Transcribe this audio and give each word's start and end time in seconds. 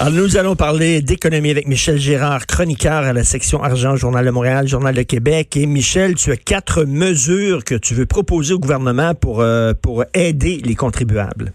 Alors, 0.00 0.12
nous 0.12 0.36
allons 0.36 0.56
parler 0.56 1.02
d'économie 1.02 1.52
avec 1.52 1.68
Michel 1.68 1.98
Gérard, 1.98 2.46
chroniqueur 2.46 3.04
à 3.04 3.12
la 3.12 3.22
section 3.22 3.62
argent, 3.62 3.94
Journal 3.94 4.24
de 4.24 4.30
Montréal, 4.32 4.66
Journal 4.66 4.92
de 4.92 5.02
Québec. 5.02 5.56
Et 5.56 5.66
Michel, 5.66 6.16
tu 6.16 6.32
as 6.32 6.36
quatre 6.36 6.82
mesures 6.84 7.62
que 7.62 7.76
tu 7.76 7.94
veux 7.94 8.04
proposer 8.04 8.54
au 8.54 8.58
gouvernement 8.58 9.14
pour, 9.14 9.40
euh, 9.40 9.72
pour 9.80 10.02
aider 10.12 10.60
les 10.64 10.74
contribuables. 10.74 11.52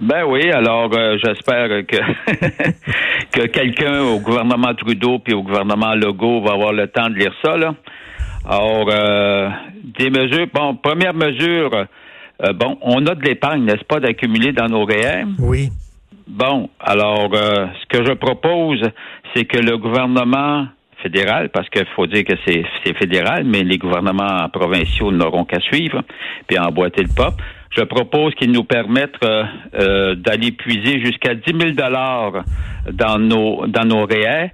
Ben 0.00 0.24
oui, 0.26 0.50
alors 0.50 0.90
euh, 0.94 1.18
j'espère 1.22 1.68
que 1.86 1.96
que 3.30 3.46
quelqu'un 3.48 4.00
au 4.04 4.20
gouvernement 4.20 4.74
Trudeau 4.74 5.18
puis 5.18 5.34
au 5.34 5.42
gouvernement 5.42 5.94
Legault 5.94 6.40
va 6.40 6.54
avoir 6.54 6.72
le 6.72 6.86
temps 6.86 7.10
de 7.10 7.16
lire 7.16 7.34
ça. 7.44 7.58
Là. 7.58 7.74
Alors, 8.48 8.88
euh, 8.90 9.50
des 9.98 10.08
mesures. 10.08 10.46
Bon, 10.54 10.76
première 10.76 11.12
mesure, 11.12 11.84
bon, 12.54 12.78
on 12.80 13.06
a 13.06 13.14
de 13.14 13.22
l'épargne, 13.22 13.64
n'est-ce 13.64 13.84
pas, 13.84 14.00
d'accumuler 14.00 14.52
dans 14.52 14.68
nos 14.68 14.86
REER? 14.86 15.24
Oui. 15.38 15.68
Bon, 16.30 16.70
alors, 16.78 17.28
euh, 17.34 17.66
ce 17.82 17.86
que 17.88 18.04
je 18.04 18.12
propose, 18.12 18.80
c'est 19.34 19.46
que 19.46 19.58
le 19.58 19.76
gouvernement 19.78 20.68
fédéral, 21.02 21.48
parce 21.48 21.68
qu'il 21.70 21.86
faut 21.96 22.06
dire 22.06 22.24
que 22.24 22.34
c'est 22.46 22.64
fédéral, 22.98 23.42
mais 23.44 23.64
les 23.64 23.78
gouvernements 23.78 24.48
provinciaux 24.52 25.10
n'auront 25.10 25.44
qu'à 25.44 25.58
suivre, 25.58 26.02
puis 26.46 26.56
emboîter 26.56 27.02
le 27.02 27.08
pop. 27.12 27.34
Je 27.76 27.82
propose 27.82 28.32
qu'ils 28.36 28.52
nous 28.52 28.62
permettent 28.62 29.24
euh, 29.24 29.42
euh, 29.74 30.14
d'aller 30.14 30.52
puiser 30.52 31.00
jusqu'à 31.04 31.34
10 31.34 31.42
000 31.46 31.70
dollars 31.72 32.44
dans 32.92 33.18
nos 33.18 33.66
dans 33.66 33.84
nos 33.84 34.06
REER 34.06 34.50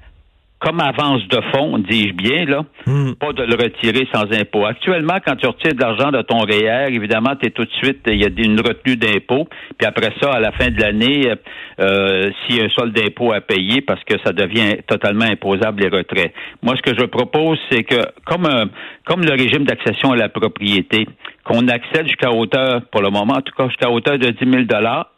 comme 0.58 0.80
avance 0.80 1.26
de 1.28 1.40
fonds, 1.52 1.78
dis-je 1.78 2.14
bien, 2.14 2.46
là, 2.46 2.64
hmm. 2.86 3.12
pas 3.14 3.32
de 3.32 3.42
le 3.42 3.54
retirer 3.54 4.08
sans 4.12 4.24
impôt. 4.32 4.64
Actuellement, 4.64 5.18
quand 5.24 5.36
tu 5.36 5.46
retires 5.46 5.74
de 5.74 5.80
l'argent 5.80 6.10
de 6.10 6.22
ton 6.22 6.38
REER, 6.38 6.94
évidemment, 6.94 7.36
tu 7.38 7.48
es 7.48 7.50
tout 7.50 7.64
de 7.64 7.72
suite, 7.72 8.00
il 8.06 8.20
y 8.20 8.24
a 8.24 8.28
une 8.28 8.60
retenue 8.60 8.96
d'impôt, 8.96 9.48
puis 9.76 9.86
après 9.86 10.12
ça, 10.20 10.32
à 10.32 10.40
la 10.40 10.52
fin 10.52 10.70
de 10.70 10.80
l'année, 10.80 11.30
euh, 11.78 12.30
s'il 12.46 12.56
y 12.56 12.60
a 12.60 12.64
un 12.64 12.70
solde 12.70 12.94
d'impôt 12.94 13.32
à 13.32 13.42
payer, 13.42 13.82
parce 13.82 14.02
que 14.04 14.14
ça 14.24 14.32
devient 14.32 14.78
totalement 14.86 15.26
imposable 15.26 15.82
les 15.82 15.88
retraits. 15.88 16.32
Moi, 16.62 16.74
ce 16.76 16.82
que 16.82 16.98
je 16.98 17.04
propose, 17.04 17.58
c'est 17.70 17.84
que, 17.84 18.00
comme, 18.24 18.46
un, 18.46 18.70
comme 19.04 19.22
le 19.24 19.32
régime 19.32 19.64
d'accession 19.64 20.12
à 20.12 20.16
la 20.16 20.30
propriété, 20.30 21.06
qu'on 21.46 21.68
accède 21.68 22.06
jusqu'à 22.06 22.32
hauteur, 22.32 22.82
pour 22.90 23.02
le 23.02 23.10
moment, 23.10 23.34
en 23.34 23.40
tout 23.40 23.54
cas, 23.56 23.68
jusqu'à 23.68 23.90
hauteur 23.90 24.18
de 24.18 24.30
10 24.30 24.38
000 24.50 24.64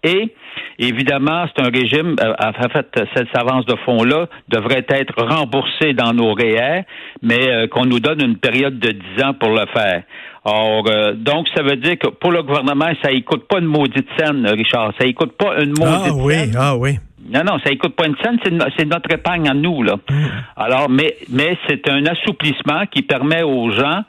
et 0.04 0.34
Évidemment, 0.80 1.44
c'est 1.46 1.66
un 1.66 1.70
régime, 1.70 2.14
euh, 2.22 2.34
en 2.38 2.68
fait, 2.68 2.86
cette 3.14 3.36
avance 3.36 3.66
de 3.66 3.74
fonds-là 3.84 4.26
devrait 4.48 4.86
être 4.88 5.22
remboursée 5.24 5.92
dans 5.92 6.12
nos 6.12 6.34
REER, 6.34 6.82
mais 7.22 7.48
euh, 7.48 7.66
qu'on 7.66 7.84
nous 7.84 7.98
donne 7.98 8.20
une 8.22 8.36
période 8.36 8.78
de 8.78 8.92
10 9.16 9.24
ans 9.24 9.34
pour 9.34 9.50
le 9.50 9.66
faire. 9.72 10.02
Or, 10.44 10.84
euh, 10.88 11.14
donc, 11.14 11.48
ça 11.54 11.62
veut 11.62 11.76
dire 11.76 11.98
que 11.98 12.08
pour 12.08 12.30
le 12.30 12.42
gouvernement, 12.42 12.90
ça 13.02 13.12
ne 13.12 13.18
coûte 13.20 13.48
pas 13.48 13.58
une 13.58 13.66
maudite 13.66 14.06
scène, 14.16 14.46
Richard. 14.46 14.92
Ça 15.00 15.06
ne 15.06 15.12
coûte 15.12 15.32
pas 15.32 15.60
une 15.60 15.70
maudite 15.70 16.12
ah, 16.12 16.14
oui, 16.14 16.36
Ah 16.56 16.76
oui, 16.76 16.98
Non, 17.28 17.40
non, 17.44 17.58
ça 17.64 17.70
ne 17.70 17.76
coûte 17.76 17.96
pas 17.96 18.06
une 18.06 18.16
scène, 18.22 18.38
c'est 18.78 18.86
notre 18.86 19.12
épargne 19.12 19.48
à 19.48 19.54
nous, 19.54 19.82
là. 19.82 19.96
Hmm. 20.08 20.26
Alors, 20.56 20.88
mais, 20.88 21.16
mais 21.28 21.58
c'est 21.68 21.88
un 21.90 22.06
assouplissement 22.06 22.86
qui 22.90 23.02
permet 23.02 23.42
aux 23.42 23.70
gens 23.72 24.02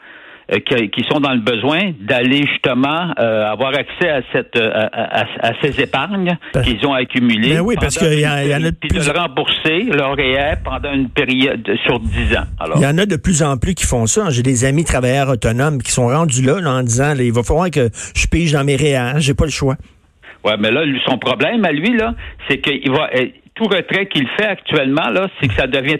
euh, 0.51 0.57
qui, 0.61 1.03
sont 1.07 1.19
dans 1.19 1.33
le 1.33 1.41
besoin 1.41 1.91
d'aller 1.99 2.41
justement 2.47 3.13
euh, 3.19 3.51
avoir 3.51 3.69
accès 3.69 4.09
à 4.09 4.21
cette 4.33 4.55
euh, 4.55 4.87
à, 4.91 5.51
ces 5.61 5.79
épargnes 5.79 6.37
qu'ils 6.63 6.83
ont 6.87 6.93
accumulées. 6.93 7.55
Ben 7.55 7.59
oui, 7.59 7.75
parce 7.79 7.97
qu'il 7.97 8.19
y, 8.19 8.25
en 8.25 8.63
a 8.63 8.71
de 8.71 8.75
plus... 8.75 9.05
de 9.05 9.11
rembourser 9.11 9.83
leur 9.93 10.15
REER 10.15 10.55
pendant 10.63 10.91
une 10.91 11.09
période 11.09 11.69
sur 11.85 11.99
10 11.99 12.35
ans. 12.35 12.45
Alors. 12.59 12.77
Il 12.77 12.83
y 12.83 12.87
en 12.87 12.97
a 12.97 13.05
de 13.05 13.15
plus 13.15 13.43
en 13.43 13.57
plus 13.57 13.75
qui 13.75 13.85
font 13.85 14.07
ça. 14.07 14.31
J'ai 14.31 14.41
des 14.41 14.65
amis 14.65 14.83
travailleurs 14.83 15.29
autonomes 15.29 15.83
qui 15.83 15.91
sont 15.91 16.07
rendus 16.07 16.41
là, 16.41 16.57
en 16.65 16.81
disant 16.81 17.13
il 17.15 17.31
va 17.31 17.43
falloir 17.43 17.69
que 17.69 17.89
je 18.15 18.27
pige 18.27 18.53
dans 18.53 18.63
mes 18.63 18.75
REER, 18.75 19.19
j'ai 19.19 19.35
pas 19.35 19.45
le 19.45 19.51
choix. 19.51 19.75
Ouais, 20.43 20.55
mais 20.57 20.71
là, 20.71 20.81
son 21.05 21.19
problème 21.19 21.63
à 21.63 21.71
lui, 21.71 21.95
là, 21.95 22.15
c'est 22.49 22.59
qu'il 22.59 22.89
va 22.89 23.09
tout 23.53 23.65
retrait 23.65 24.07
qu'il 24.07 24.27
fait 24.37 24.47
actuellement, 24.47 25.09
là, 25.09 25.27
c'est 25.39 25.47
que 25.47 25.53
ça 25.53 25.67
devient 25.67 25.99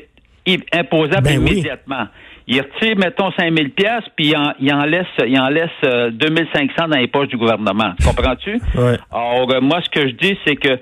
imposable 0.73 1.23
ben 1.23 1.41
immédiatement 1.41 2.07
il 2.49 2.61
retire, 2.61 2.97
mettons, 2.97 3.31
5 3.31 3.55
000 3.55 3.69
pièces 3.75 4.05
puis 4.15 4.33
il 4.59 4.73
en, 4.73 4.85
laisse, 4.85 5.05
il 5.25 5.39
en 5.39 5.49
laisse 5.49 5.69
2 5.81 5.87
euh, 5.87 6.45
500 6.53 6.87
dans 6.89 6.97
les 6.97 7.07
poches 7.07 7.27
du 7.27 7.37
gouvernement. 7.37 7.93
Comprends-tu? 8.03 8.59
Ouais. 8.75 8.97
Alors, 9.11 9.53
euh, 9.53 9.61
moi, 9.61 9.79
ce 9.83 9.89
que 9.89 10.07
je 10.07 10.15
dis, 10.15 10.37
c'est 10.45 10.55
que 10.55 10.79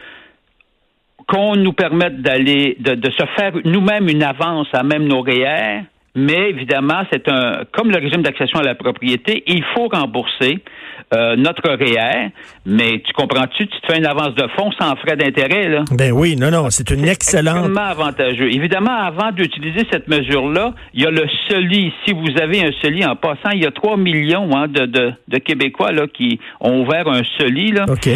qu'on 1.28 1.58
nous 1.58 1.74
permette 1.74 2.22
d'aller, 2.22 2.78
de, 2.80 2.96
de, 2.96 3.12
se 3.12 3.26
faire 3.36 3.52
nous-mêmes 3.66 4.08
une 4.08 4.24
avance 4.24 4.68
à 4.72 4.82
même 4.84 5.10
nos 5.10 5.22
REER, 5.22 5.82
mais 6.16 6.52
évidemment, 6.52 7.02
c'est 7.12 7.28
un 7.28 7.64
comme 7.74 7.92
le 7.92 8.00
régime 8.00 8.22
d'accession 8.22 8.60
à 8.60 8.64
la 8.64 8.76
propriété, 8.76 9.44
il 9.46 9.62
faut 9.76 9.90
rembourser 9.90 10.64
euh, 11.14 11.36
notre 11.36 11.70
REER, 11.70 12.30
mais 12.66 13.02
tu 13.06 13.14
comprends-tu, 13.14 13.68
tu 13.68 13.80
te 13.82 13.86
fais 13.88 13.98
une 13.98 14.06
avance 14.06 14.36
de 14.36 14.48
fonds 14.58 14.72
sans 14.80 14.96
frais 14.98 15.16
d'intérêt, 15.16 15.70
là? 15.70 15.84
Ben 15.92 16.12
oui, 16.12 16.36
non, 16.36 16.52
non, 16.52 16.70
c'est 16.70 16.90
une 16.92 17.08
excellente. 17.08 17.56
Extrêmement 17.56 17.90
avantageux. 17.90 18.52
Évidemment, 18.52 18.96
avant 18.96 19.32
d'utiliser 19.32 19.88
cette 19.92 20.08
mesure-là, 20.08 20.74
il 20.94 21.04
y 21.04 21.06
a 21.06 21.12
le 21.12 21.26
CELI. 21.48 21.94
Si 22.06 22.14
vous 22.14 22.42
avez 22.42 22.62
un 22.62 22.72
CELI 22.82 23.06
en 23.06 23.16
passant, 23.16 23.52
il 23.54 23.64
y 23.64 23.66
a 23.66 23.72
3 23.72 23.98
millions 23.98 24.56
hein, 24.56 24.68
de, 24.68 24.86
de, 24.86 25.14
de, 25.28 25.38
Québécois 25.38 25.92
là, 25.92 26.08
qui 26.08 26.40
ont 26.60 26.82
ouvert 26.82 27.08
un 27.08 27.22
CELI. 27.38 27.72
Là. 27.72 27.86
OK 27.88 28.10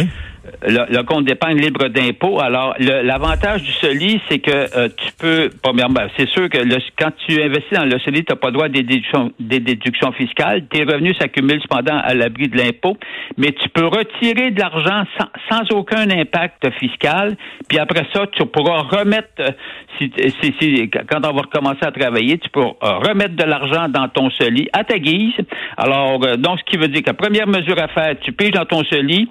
le, 0.66 1.02
compte 1.02 1.24
d'épargne 1.24 1.58
libre 1.58 1.88
d'impôt. 1.88 2.40
Alors, 2.40 2.74
l'avantage 2.78 3.62
du 3.62 3.72
CELI, 3.72 4.20
c'est 4.28 4.38
que 4.38 4.50
euh, 4.50 4.88
tu 4.96 5.12
peux, 5.18 5.50
premièrement, 5.62 6.02
c'est 6.16 6.28
sûr 6.28 6.48
que 6.48 6.58
quand 6.98 7.10
tu 7.26 7.42
investis 7.42 7.78
dans 7.78 7.84
le 7.84 7.98
CELI, 7.98 8.24
tu 8.24 8.32
n'as 8.32 8.38
pas 8.38 8.50
droit 8.50 8.68
des 8.68 8.82
déductions, 8.82 9.32
des 9.40 9.60
déductions 9.60 10.12
fiscales. 10.12 10.66
Tes 10.68 10.84
revenus 10.84 11.16
s'accumulent 11.18 11.62
cependant 11.62 11.98
à 11.98 12.14
l'abri 12.14 12.48
de 12.48 12.56
l'impôt, 12.56 12.96
mais 13.36 13.52
tu 13.52 13.68
peux 13.70 13.86
retirer 13.86 14.50
de 14.50 14.60
l'argent 14.60 15.04
sans, 15.50 15.62
aucun 15.72 16.10
impact 16.10 16.70
fiscal. 16.78 17.36
Puis 17.68 17.78
après 17.78 18.06
ça, 18.12 18.26
tu 18.32 18.44
pourras 18.46 18.82
remettre, 18.82 19.28
euh, 19.40 19.50
si, 19.98 20.12
si, 20.60 20.90
quand 20.90 21.18
on 21.24 21.32
va 21.32 21.42
recommencer 21.42 21.84
à 21.84 21.92
travailler, 21.92 22.38
tu 22.38 22.48
pourras 22.50 22.98
remettre 22.98 23.36
de 23.36 23.44
l'argent 23.44 23.88
dans 23.88 24.08
ton 24.08 24.30
CELI 24.30 24.68
à 24.72 24.84
ta 24.84 24.98
guise. 24.98 25.34
Alors, 25.76 26.22
euh, 26.24 26.36
donc, 26.36 26.58
ce 26.60 26.64
qui 26.70 26.76
veut 26.76 26.88
dire 26.88 27.02
que 27.02 27.12
première 27.12 27.46
mesure 27.46 27.80
à 27.80 27.88
faire, 27.88 28.14
tu 28.20 28.32
piges 28.32 28.52
dans 28.52 28.64
ton 28.64 28.84
CELI, 28.84 29.28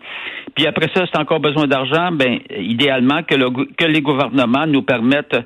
puis 0.55 0.67
après 0.67 0.87
ça, 0.93 1.05
as 1.13 1.19
encore 1.19 1.39
besoin 1.39 1.67
d'argent, 1.67 2.11
ben 2.11 2.39
idéalement 2.57 3.23
que, 3.23 3.35
le, 3.35 3.49
que 3.49 3.85
les 3.85 4.01
gouvernements 4.01 4.67
nous 4.67 4.81
permettent 4.81 5.37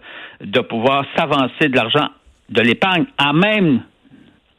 de 0.41 0.59
pouvoir 0.61 1.05
s'avancer 1.15 1.69
de 1.69 1.75
l'argent, 1.75 2.07
de 2.49 2.61
l'épargne, 2.61 3.05
à 3.17 3.33
même 3.33 3.81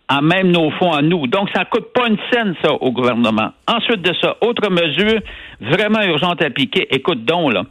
à 0.08 0.20
même 0.22 0.52
nos 0.52 0.70
fonds 0.70 0.92
à 0.92 1.02
nous. 1.02 1.26
Donc, 1.26 1.48
ça 1.52 1.64
coûte 1.64 1.92
pas 1.92 2.06
une 2.06 2.16
scène, 2.32 2.54
ça, 2.62 2.72
au 2.74 2.92
gouvernement. 2.92 3.50
Ensuite 3.66 4.02
de 4.02 4.14
ça, 4.22 4.36
autre 4.40 4.70
mesure 4.70 5.20
vraiment 5.60 6.00
urgente 6.02 6.40
à 6.42 6.46
appliquer. 6.46 6.86
Écoute 6.94 7.24
donc, 7.24 7.52
là 7.52 7.64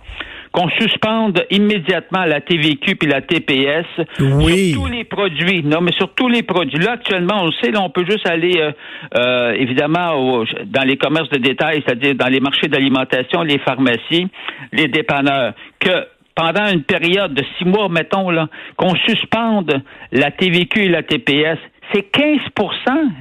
qu'on 0.55 0.69
suspende 0.69 1.45
immédiatement 1.51 2.23
la 2.23 2.39
TVQ 2.39 2.95
puis 2.95 3.09
la 3.09 3.21
TPS 3.21 3.85
oui. 4.21 4.71
sur 4.71 4.83
tous 4.83 4.87
les 4.87 5.03
produits. 5.03 5.63
Non, 5.63 5.81
mais 5.81 5.91
sur 5.91 6.13
tous 6.13 6.29
les 6.29 6.43
produits. 6.43 6.79
Là, 6.79 6.93
actuellement, 6.93 7.41
on 7.41 7.47
le 7.47 7.51
sait, 7.61 7.71
là, 7.71 7.81
on 7.81 7.89
peut 7.89 8.05
juste 8.09 8.25
aller, 8.25 8.57
euh, 8.57 8.71
euh, 9.17 9.51
évidemment, 9.51 10.45
dans 10.65 10.83
les 10.83 10.95
commerces 10.95 11.27
de 11.29 11.39
détail, 11.39 11.83
c'est-à-dire 11.85 12.15
dans 12.15 12.27
les 12.27 12.39
marchés 12.39 12.69
d'alimentation, 12.69 13.41
les 13.41 13.59
pharmacies, 13.59 14.27
les 14.71 14.87
dépanneurs, 14.87 15.53
que 15.77 16.07
pendant 16.35 16.67
une 16.67 16.83
période 16.83 17.33
de 17.33 17.43
six 17.57 17.65
mois, 17.65 17.89
mettons, 17.89 18.29
là, 18.29 18.47
qu'on 18.77 18.95
suspende 18.95 19.81
la 20.13 20.31
TVQ 20.31 20.83
et 20.83 20.87
la 20.87 21.03
TPS, 21.03 21.59
c'est 21.93 22.09
15% 22.15 22.41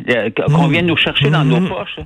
euh, 0.08 0.30
qu'on 0.30 0.68
vient 0.68 0.82
nous 0.82 0.96
chercher 0.96 1.30
dans 1.30 1.44
nos 1.44 1.60
mmh. 1.60 1.68
poches 1.68 1.98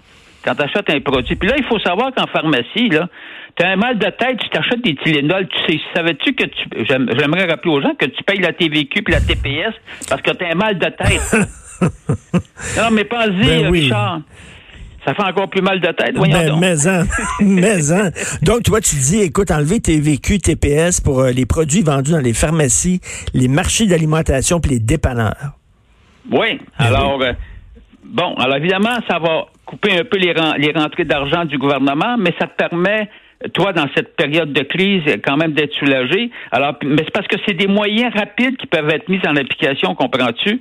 quand 0.48 0.54
tu 0.54 0.62
achètes 0.62 0.90
un 0.90 1.00
produit. 1.00 1.36
Puis 1.36 1.48
là, 1.48 1.56
il 1.58 1.64
faut 1.64 1.78
savoir 1.80 2.12
qu'en 2.14 2.26
pharmacie, 2.26 2.88
là, 2.88 3.08
tu 3.56 3.64
as 3.64 3.70
un 3.70 3.76
mal 3.76 3.98
de 3.98 4.06
tête, 4.06 4.38
tu 4.40 4.48
t'achètes 4.50 4.82
des 4.82 4.94
Tylenol. 4.96 5.46
Tu 5.48 5.72
sais, 5.72 5.80
savais-tu 5.94 6.34
que 6.34 6.44
tu. 6.44 6.68
J'aimerais 6.86 7.46
rappeler 7.46 7.70
aux 7.70 7.82
gens 7.82 7.94
que 7.98 8.06
tu 8.06 8.22
payes 8.24 8.40
la 8.40 8.52
TVQ 8.52 9.02
puis 9.02 9.12
la 9.12 9.20
TPS 9.20 9.74
parce 10.08 10.22
que 10.22 10.30
tu 10.30 10.44
as 10.44 10.52
un 10.52 10.54
mal 10.54 10.78
de 10.78 10.86
tête. 10.86 11.36
non, 12.76 12.90
mais 12.92 13.04
pense-y, 13.04 13.46
ben 13.46 13.70
Richard. 13.70 14.20
Ça 15.04 15.14
fait 15.14 15.22
encore 15.22 15.48
plus 15.48 15.62
mal 15.62 15.80
de 15.80 15.88
tête. 15.88 16.16
Voyons 16.16 16.34
ben, 16.34 16.48
donc. 16.48 16.60
Mais, 16.60 16.88
en, 16.88 17.04
mais 17.40 17.92
en. 17.92 18.10
Donc, 18.42 18.62
toi, 18.64 18.80
tu 18.80 18.96
dis, 18.96 19.20
écoute, 19.20 19.50
enlever 19.50 19.80
TVQ, 19.80 20.38
TPS 20.38 21.00
pour 21.00 21.20
euh, 21.20 21.30
les 21.30 21.46
produits 21.46 21.82
vendus 21.82 22.12
dans 22.12 22.18
les 22.18 22.34
pharmacies, 22.34 23.00
les 23.32 23.48
marchés 23.48 23.86
d'alimentation 23.86 24.60
puis 24.60 24.72
les 24.72 24.80
dépanneurs. 24.80 25.52
Oui. 26.30 26.60
Ben 26.78 26.86
alors, 26.86 27.22
euh, 27.22 27.32
bon, 28.04 28.34
alors 28.34 28.56
évidemment, 28.56 28.98
ça 29.08 29.18
va 29.18 29.46
couper 29.68 29.92
un 29.98 30.04
peu 30.04 30.16
les, 30.16 30.32
les 30.58 30.72
rentrées 30.72 31.04
d'argent 31.04 31.44
du 31.44 31.58
gouvernement, 31.58 32.16
mais 32.18 32.32
ça 32.40 32.46
te 32.46 32.56
permet 32.56 33.10
toi, 33.54 33.72
dans 33.72 33.86
cette 33.94 34.16
période 34.16 34.52
de 34.52 34.62
crise, 34.62 35.02
quand 35.24 35.36
même 35.36 35.52
d'être 35.52 35.72
soulagé. 35.74 36.30
Alors, 36.50 36.74
mais 36.82 37.02
c'est 37.04 37.12
parce 37.12 37.28
que 37.28 37.36
c'est 37.46 37.54
des 37.54 37.68
moyens 37.68 38.12
rapides 38.12 38.56
qui 38.56 38.66
peuvent 38.66 38.88
être 38.90 39.08
mis 39.08 39.20
en 39.28 39.36
application, 39.36 39.94
comprends-tu? 39.94 40.60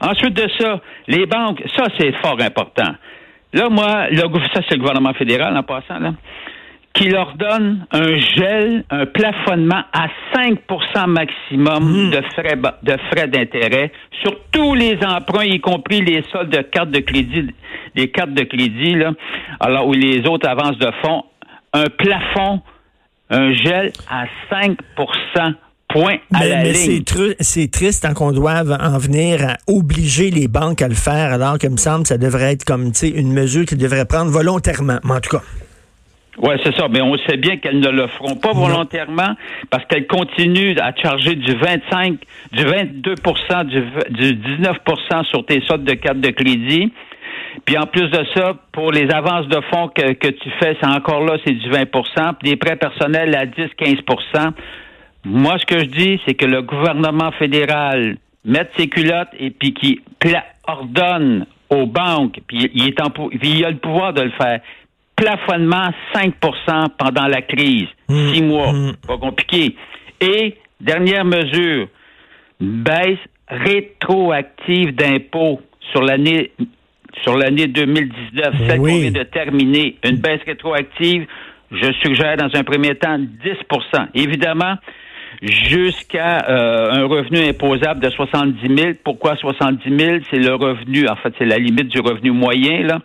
Ensuite 0.00 0.34
de 0.34 0.48
ça, 0.58 0.80
les 1.06 1.26
banques, 1.26 1.62
ça, 1.76 1.84
c'est 1.98 2.12
fort 2.16 2.40
important. 2.40 2.92
Là, 3.52 3.68
moi, 3.68 4.08
le, 4.10 4.22
ça, 4.52 4.62
c'est 4.68 4.74
le 4.74 4.80
gouvernement 4.80 5.14
fédéral 5.14 5.56
en 5.56 5.62
passant, 5.62 6.00
là 6.00 6.14
qui 6.94 7.10
leur 7.10 7.34
donne 7.34 7.86
un 7.92 8.16
gel, 8.16 8.84
un 8.90 9.06
plafonnement 9.06 9.82
à 9.92 10.08
5% 10.34 11.06
maximum 11.06 11.84
hmm. 11.84 12.10
de 12.10 12.20
frais 12.32 12.56
de 12.82 12.96
frais 13.10 13.28
d'intérêt 13.28 13.92
sur 14.20 14.36
tous 14.50 14.74
les 14.74 14.98
emprunts, 15.04 15.44
y 15.44 15.60
compris 15.60 16.00
les 16.00 16.24
soldes 16.32 16.50
de 16.50 16.62
cartes 16.62 16.90
de 16.90 16.98
crédit, 16.98 17.54
les 17.94 18.10
cartes 18.10 18.34
de 18.34 18.44
crédit, 18.44 18.94
là, 18.94 19.12
alors 19.60 19.86
où 19.88 19.92
les 19.92 20.26
autres 20.26 20.48
avances 20.48 20.78
de 20.78 20.90
fonds, 21.02 21.24
un 21.72 21.84
plafond, 21.84 22.60
un 23.30 23.52
gel 23.52 23.92
à 24.08 24.24
5% 24.50 25.54
Point 25.88 26.18
à 26.34 26.40
mais, 26.40 26.48
la 26.50 26.62
mais 26.64 26.74
c'est, 27.40 27.70
triste 27.70 28.02
tant 28.02 28.12
qu'on 28.12 28.32
doive 28.32 28.76
en 28.78 28.98
venir 28.98 29.40
à 29.42 29.56
obliger 29.66 30.30
les 30.30 30.46
banques 30.46 30.82
à 30.82 30.88
le 30.88 30.94
faire, 30.94 31.32
alors 31.32 31.58
que 31.58 31.66
me 31.66 31.78
semble 31.78 32.02
que 32.02 32.08
ça 32.08 32.18
devrait 32.18 32.52
être 32.52 32.64
comme 32.64 32.92
une 33.02 33.32
mesure 33.32 33.64
qu'ils 33.64 33.78
devraient 33.78 34.04
prendre 34.04 34.30
volontairement. 34.30 34.98
Mais 35.02 35.14
en 35.14 35.20
tout 35.20 35.38
cas. 35.38 35.42
Oui, 36.42 36.54
c'est 36.62 36.76
ça. 36.76 36.88
Mais 36.88 37.00
on 37.00 37.16
sait 37.26 37.38
bien 37.38 37.56
qu'elles 37.56 37.80
ne 37.80 37.88
le 37.88 38.06
feront 38.08 38.36
pas 38.36 38.52
volontairement 38.52 39.34
parce 39.70 39.84
qu'elles 39.86 40.06
continuent 40.06 40.76
à 40.78 40.94
charger 40.94 41.36
du 41.36 41.54
25, 41.54 42.18
du 42.52 42.64
22 42.64 43.14
du, 43.64 43.80
du 44.10 44.62
19% 44.62 45.24
sur 45.24 45.46
tes 45.46 45.62
soldes 45.66 45.84
de 45.84 45.94
carte 45.94 46.20
de 46.20 46.30
crédit. 46.30 46.92
Puis 47.64 47.76
en 47.78 47.86
plus 47.86 48.08
de 48.08 48.24
ça, 48.34 48.54
pour 48.72 48.92
les 48.92 49.10
avances 49.10 49.48
de 49.48 49.60
fonds 49.72 49.88
que, 49.88 50.12
que 50.12 50.28
tu 50.28 50.50
fais, 50.60 50.76
c'est 50.80 50.88
encore 50.88 51.24
là, 51.24 51.36
c'est 51.44 51.52
du 51.52 51.68
20% 51.70 51.86
Puis 52.40 52.50
des 52.50 52.56
prêts 52.56 52.76
personnels 52.76 53.34
à 53.34 53.46
10-15% 53.46 54.52
Moi, 55.24 55.58
ce 55.58 55.66
que 55.66 55.78
je 55.80 55.84
dis, 55.86 56.20
c'est 56.26 56.34
que 56.34 56.46
le 56.46 56.62
gouvernement 56.62 57.32
fédéral 57.32 58.16
mette 58.44 58.70
ses 58.76 58.88
culottes 58.88 59.28
et 59.38 59.50
puis 59.50 59.74
qui 59.74 60.00
ordonne 60.66 61.46
aux 61.70 61.86
banques, 61.86 62.40
puis 62.46 62.70
il, 62.74 62.88
est 62.88 63.00
en, 63.00 63.10
puis 63.10 63.28
il 63.42 63.64
a 63.64 63.70
le 63.70 63.76
pouvoir 63.76 64.12
de 64.12 64.22
le 64.22 64.30
faire, 64.30 64.60
plafonnement 65.16 65.90
5% 66.14 66.88
pendant 66.98 67.26
la 67.26 67.42
crise. 67.42 67.88
Hmm. 68.08 68.32
Six 68.32 68.42
mois. 68.42 68.72
Hmm. 68.72 68.92
Pas 69.06 69.18
compliqué. 69.18 69.76
Et, 70.20 70.56
dernière 70.80 71.24
mesure, 71.24 71.88
baisse 72.60 73.18
rétroactive 73.48 74.94
d'impôts 74.94 75.60
sur 75.92 76.02
l'année 76.02 76.52
sur 77.22 77.36
l'année 77.36 77.66
2019, 77.66 78.54
celle 78.66 78.78
qu'on 78.78 78.84
vient 78.84 79.10
de 79.10 79.22
terminer, 79.22 79.96
une 80.04 80.16
baisse 80.16 80.40
rétroactive, 80.46 81.26
je 81.70 81.92
suggère 82.02 82.36
dans 82.36 82.50
un 82.54 82.64
premier 82.64 82.94
temps 82.94 83.18
10% 83.18 84.08
Évidemment, 84.14 84.76
jusqu'à 85.42 86.48
euh, 86.48 86.92
un 86.92 87.06
revenu 87.06 87.38
imposable 87.48 88.00
de 88.00 88.10
70 88.10 88.76
000. 88.76 88.92
Pourquoi 89.04 89.36
70 89.36 89.96
000? 89.96 90.18
C'est 90.30 90.38
le 90.38 90.54
revenu, 90.54 91.08
en 91.08 91.16
fait, 91.16 91.32
c'est 91.38 91.44
la 91.44 91.58
limite 91.58 91.88
du 91.88 92.00
revenu 92.00 92.30
moyen. 92.30 92.82
Là. 92.82 92.98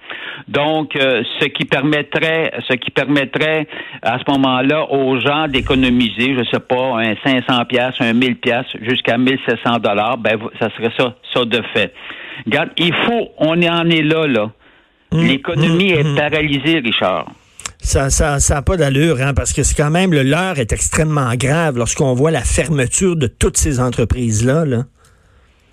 Donc, 0.48 0.96
euh, 0.96 1.24
ce 1.40 1.46
qui 1.46 1.66
permettrait, 1.66 2.54
ce 2.68 2.76
qui 2.76 2.92
permettrait 2.92 3.68
à 4.02 4.18
ce 4.20 4.32
moment-là 4.32 4.92
aux 4.92 5.20
gens 5.20 5.48
d'économiser, 5.48 6.36
je 6.36 6.44
sais 6.52 6.60
pas, 6.60 7.00
un 7.00 7.16
500 7.24 7.66
pièces, 7.66 7.96
un 8.00 8.14
1000 8.14 8.38
pièces, 8.38 8.66
jusqu'à 8.82 9.18
1700 9.18 9.80
dollars, 9.80 10.18
ben 10.18 10.38
ça 10.60 10.70
serait 10.72 10.92
ça, 10.98 11.16
ça 11.34 11.46
de 11.46 11.62
fait. 11.74 11.94
Regarde, 12.46 12.70
il 12.78 12.94
faut, 12.94 13.30
on 13.38 13.62
en 13.62 13.90
est 13.90 14.02
là, 14.02 14.28
là. 14.28 14.52
Mmh, 15.12 15.22
L'économie 15.28 15.94
mmh, 15.94 15.98
est 15.98 16.04
mmh. 16.04 16.16
paralysée, 16.16 16.80
Richard. 16.80 17.32
Ça 17.80 18.10
ça, 18.10 18.40
ça 18.40 18.58
a 18.58 18.62
pas 18.62 18.78
d'allure, 18.78 19.18
hein, 19.22 19.34
parce 19.34 19.52
que 19.52 19.62
c'est 19.62 19.76
quand 19.76 19.90
même, 19.90 20.14
le 20.14 20.24
leurre 20.24 20.58
est 20.58 20.72
extrêmement 20.72 21.34
grave 21.36 21.78
lorsqu'on 21.78 22.14
voit 22.14 22.32
la 22.32 22.42
fermeture 22.42 23.16
de 23.16 23.28
toutes 23.28 23.58
ces 23.58 23.80
entreprises-là. 23.80 24.66
Là. 24.66 24.86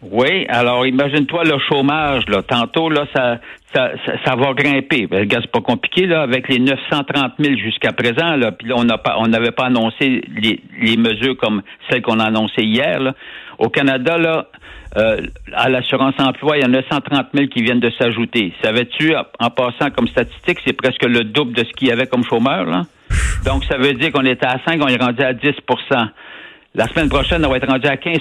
Oui, 0.02 0.46
alors 0.48 0.86
imagine-toi 0.86 1.44
le 1.44 1.58
chômage, 1.58 2.26
là. 2.28 2.42
Tantôt, 2.42 2.88
là, 2.88 3.04
ça, 3.14 3.38
ça, 3.74 3.90
ça, 4.24 4.34
va 4.34 4.54
grimper. 4.54 5.06
C'est 5.10 5.50
pas 5.50 5.60
compliqué, 5.60 6.06
là, 6.06 6.22
avec 6.22 6.48
les 6.48 6.58
930 6.58 7.32
000 7.38 7.56
jusqu'à 7.56 7.92
présent, 7.92 8.36
là. 8.36 8.50
Puis 8.52 8.66
là, 8.66 8.76
on 8.78 8.86
pas, 8.86 9.16
on 9.18 9.26
n'avait 9.26 9.50
pas 9.50 9.66
annoncé 9.66 10.22
les, 10.40 10.60
les 10.80 10.96
mesures 10.96 11.36
comme 11.36 11.60
celles 11.88 12.00
qu'on 12.00 12.18
a 12.18 12.24
annoncées 12.24 12.62
hier, 12.62 12.98
là. 12.98 13.14
Au 13.58 13.68
Canada, 13.68 14.16
là, 14.16 14.46
euh, 14.96 15.20
à 15.52 15.68
l'assurance 15.68 16.14
emploi, 16.18 16.56
il 16.56 16.62
y 16.62 16.76
a 16.76 16.82
130 16.90 17.26
000 17.34 17.48
qui 17.48 17.62
viennent 17.62 17.78
de 17.80 17.90
s'ajouter. 17.90 18.54
Savais-tu, 18.62 19.14
en 19.14 19.50
passant 19.50 19.90
comme 19.94 20.08
statistique, 20.08 20.60
c'est 20.66 20.72
presque 20.72 21.04
le 21.04 21.24
double 21.24 21.52
de 21.52 21.62
ce 21.62 21.72
qu'il 21.72 21.88
y 21.88 21.92
avait 21.92 22.06
comme 22.06 22.24
chômeur, 22.24 22.64
là? 22.64 22.86
Donc, 23.44 23.64
ça 23.64 23.76
veut 23.76 23.92
dire 23.94 24.12
qu'on 24.12 24.24
était 24.24 24.46
à 24.46 24.58
5, 24.66 24.80
on 24.82 24.88
est 24.88 25.02
rendu 25.02 25.22
à 25.22 25.34
10 25.34 25.46
La 26.74 26.86
semaine 26.88 27.08
prochaine, 27.08 27.44
on 27.44 27.50
va 27.50 27.56
être 27.56 27.68
rendu 27.68 27.86
à 27.86 27.96
15 27.96 28.18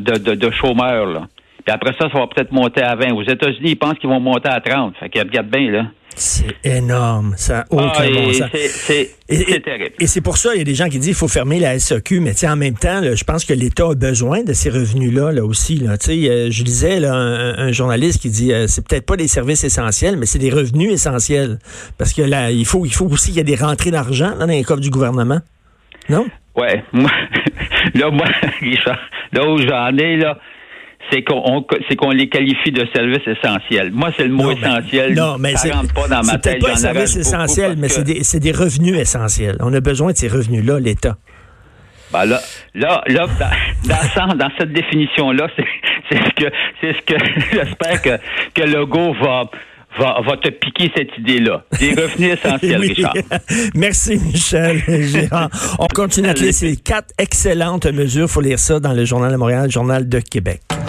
de, 0.00 0.18
de, 0.18 0.34
de 0.34 0.50
chômeurs, 0.50 1.06
là. 1.06 1.28
Puis 1.64 1.72
après 1.72 1.92
ça, 1.98 2.10
ça 2.12 2.18
va 2.18 2.26
peut-être 2.26 2.52
monter 2.52 2.82
à 2.82 2.94
20. 2.94 3.12
Aux 3.12 3.22
États-Unis, 3.22 3.70
ils 3.70 3.76
pensent 3.76 3.98
qu'ils 3.98 4.10
vont 4.10 4.20
monter 4.20 4.50
à 4.50 4.60
30. 4.60 4.96
Fait 4.98 5.08
qu'ils 5.08 5.22
regardent 5.22 5.50
bien, 5.50 5.70
là. 5.70 5.86
C'est 6.14 6.54
énorme. 6.62 7.34
Ça 7.36 7.64
aucun 7.70 7.90
ah, 7.96 8.06
bon 8.08 8.32
sens. 8.32 8.50
C'est 8.52 9.62
terrible. 9.64 9.94
Et 9.98 10.06
c'est 10.06 10.20
pour 10.20 10.36
ça, 10.36 10.54
il 10.54 10.58
y 10.58 10.60
a 10.60 10.64
des 10.64 10.74
gens 10.74 10.88
qui 10.88 10.98
disent 10.98 11.08
qu'il 11.08 11.14
faut 11.14 11.26
fermer 11.26 11.58
la 11.58 11.78
SAQ, 11.78 12.20
mais 12.20 12.32
en 12.44 12.56
même 12.56 12.76
temps, 12.76 13.00
je 13.02 13.24
pense 13.24 13.44
que 13.44 13.52
l'État 13.52 13.88
a 13.88 13.94
besoin 13.94 14.44
de 14.44 14.52
ces 14.52 14.70
revenus-là 14.70 15.32
là 15.32 15.44
aussi. 15.44 15.76
Là. 15.76 15.96
Euh, 16.08 16.50
je 16.50 16.62
lisais 16.62 17.00
là, 17.00 17.14
un, 17.14 17.72
journaliste 17.72 18.20
qui 18.20 18.30
dit 18.30 18.52
euh, 18.52 18.66
c'est 18.68 18.86
peut-être 18.86 19.06
pas 19.06 19.16
des 19.16 19.26
services 19.26 19.64
essentiels, 19.64 20.16
mais 20.16 20.26
c'est 20.26 20.38
des 20.38 20.50
revenus 20.50 20.92
essentiels. 20.92 21.58
Parce 21.98 22.12
que 22.12 22.22
là, 22.22 22.50
il 22.50 22.66
faut, 22.66 22.86
il 22.86 22.92
faut 22.94 23.06
aussi 23.06 23.28
qu'il 23.28 23.38
y 23.38 23.40
ait 23.40 23.44
des 23.44 23.56
rentrées 23.56 23.90
d'argent 23.90 24.36
dans 24.38 24.46
les 24.46 24.62
coffres 24.62 24.82
du 24.82 24.90
gouvernement. 24.90 25.40
Non? 26.08 26.26
Ouais. 26.56 26.84
Moi, 26.92 27.10
là, 27.94 28.10
moi, 28.10 28.26
Richard, 28.60 28.98
là 29.32 29.48
où 29.48 29.58
j'en 29.58 29.96
ai, 29.98 30.16
là, 30.16 30.38
c'est 31.10 31.22
qu'on 31.22 31.66
c'est 31.88 31.96
qu'on 31.96 32.10
les 32.10 32.28
qualifie 32.28 32.70
de 32.70 32.86
services 32.94 33.26
essentiels. 33.26 33.90
Moi, 33.92 34.10
c'est 34.16 34.24
le 34.24 34.32
mot 34.34 34.50
essentiel. 34.50 35.14
non, 35.14 35.36
mais 35.38 35.56
ça 35.56 35.74
rentre 35.74 35.92
pas 35.92 36.08
dans 36.08 36.22
ma 36.22 36.38
tête. 36.38 36.58
C'est 36.60 36.66
pas 36.66 36.72
un 36.72 36.76
service 36.76 37.16
essentiel, 37.16 37.74
mais 37.76 37.88
c'est 37.88 38.04
des, 38.04 38.22
des, 38.40 38.52
revenus 38.52 38.96
essentiels. 38.96 39.56
On 39.60 39.72
a 39.74 39.80
besoin 39.80 40.12
de 40.12 40.16
ces 40.16 40.28
revenus-là, 40.28 40.78
l'État. 40.80 41.16
Ben 42.12 42.26
là, 42.26 42.40
là, 42.74 43.02
là, 43.08 43.26
dans, 43.84 44.34
dans 44.36 44.50
cette 44.56 44.72
définition-là, 44.72 45.48
c'est 46.08 46.16
ce 46.16 46.30
que 46.34 46.52
c'est 46.80 46.92
ce 46.92 47.02
que 47.02 47.14
j'espère 47.52 48.02
que, 48.02 48.18
que 48.54 48.62
Legault 48.62 49.14
va 49.14 49.50
Va, 49.98 50.20
va, 50.26 50.36
te 50.36 50.48
piquer 50.50 50.90
cette 50.96 51.16
idée-là. 51.18 51.64
Des 51.78 51.94
revenus 51.94 52.32
essentiels, 52.32 52.80
Richard. 52.80 53.14
Merci, 53.74 54.18
Michel 54.18 54.82
Gérard. 54.88 55.50
On 55.78 55.86
continue 55.86 56.28
à 56.28 56.34
ces 56.34 56.76
quatre 56.76 57.12
excellentes 57.18 57.86
mesures. 57.86 58.26
Il 58.26 58.32
faut 58.32 58.40
lire 58.40 58.58
ça 58.58 58.80
dans 58.80 58.92
le 58.92 59.04
Journal 59.04 59.30
de 59.30 59.36
Montréal, 59.36 59.66
le 59.66 59.70
Journal 59.70 60.08
de 60.08 60.18
Québec. 60.18 60.62